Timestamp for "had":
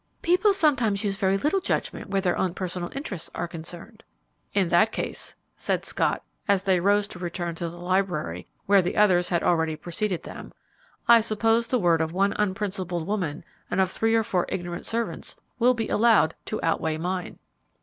9.29-9.43